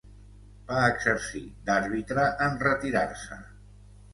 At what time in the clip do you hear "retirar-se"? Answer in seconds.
2.67-3.39